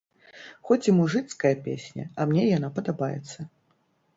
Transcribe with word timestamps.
Хоць 0.69 0.85
і 0.89 0.95
мужыцкая 0.99 1.53
песня, 1.67 2.07
а 2.19 2.27
мне 2.31 2.43
яна 2.57 2.73
падабаецца. 2.79 3.39